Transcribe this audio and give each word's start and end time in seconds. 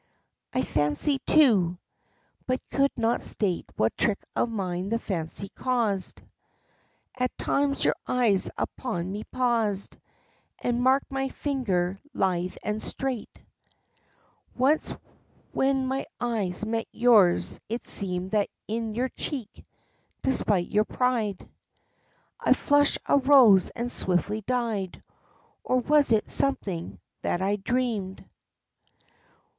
I 0.51 0.63
fancy, 0.63 1.19
too, 1.27 1.77
(but 2.47 2.59
could 2.71 2.89
not 2.97 3.21
state 3.21 3.67
what 3.75 3.95
trick 3.95 4.17
of 4.35 4.49
mind 4.49 4.91
the 4.91 4.97
fancy 4.97 5.49
caused) 5.49 6.23
At 7.13 7.37
times 7.37 7.85
your 7.85 7.93
eyes 8.07 8.49
upon 8.57 9.11
me 9.11 9.25
paused, 9.25 9.97
and 10.57 10.81
marked 10.81 11.11
my 11.11 11.29
figure 11.29 12.01
lithe 12.15 12.55
and 12.63 12.81
straight. 12.81 13.43
Once 14.55 14.91
when 15.51 15.85
my 15.85 16.07
eyes 16.19 16.65
met 16.65 16.87
yours 16.91 17.59
it 17.69 17.85
seemed 17.85 18.31
that 18.31 18.49
in 18.67 18.95
your 18.95 19.09
cheek, 19.09 19.63
despite 20.23 20.69
your 20.71 20.85
pride, 20.85 21.47
A 22.39 22.55
flush 22.55 22.97
arose 23.07 23.69
and 23.69 23.91
swiftly 23.91 24.41
died; 24.47 25.03
or 25.63 25.77
was 25.77 26.11
it 26.11 26.27
something 26.27 26.99
that 27.21 27.43
I 27.43 27.57
dreamed? 27.57 28.27